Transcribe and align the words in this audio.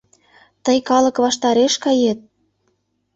Тый 0.65 0.77
калык 0.89 1.15
ваштареш 1.23 1.73
кает! 1.83 2.19